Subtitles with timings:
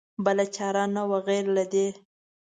[0.25, 1.87] بله چاره نه وه غیر له دې.